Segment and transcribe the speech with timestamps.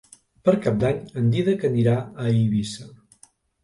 [0.47, 2.93] Per Cap d'Any en Dídac anirà a Eivissa.